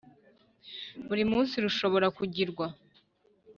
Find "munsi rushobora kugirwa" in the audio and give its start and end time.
1.31-2.65